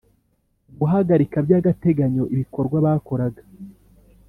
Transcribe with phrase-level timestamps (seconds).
[0.79, 3.41] guhagarika by agateganyo ibikorwa bakoraga